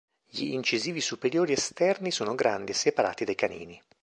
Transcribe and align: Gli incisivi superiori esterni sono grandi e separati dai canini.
Gli 0.27 0.45
incisivi 0.45 0.99
superiori 0.99 1.51
esterni 1.53 2.09
sono 2.09 2.33
grandi 2.33 2.71
e 2.71 2.73
separati 2.73 3.23
dai 3.23 3.35
canini. 3.35 3.79